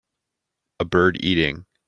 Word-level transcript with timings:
A 0.79 0.83
bird 0.83 1.17
eating. 1.23 1.67